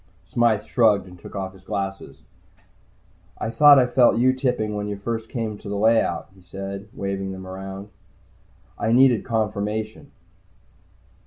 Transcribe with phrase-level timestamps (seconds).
[0.25, 2.23] Smythe shrugged and took off his glasses.
[3.37, 6.89] "I thought I felt you tipping when you first came to the layout," he said,
[6.91, 7.89] waving them around.
[8.79, 10.09] I nodded confirmation.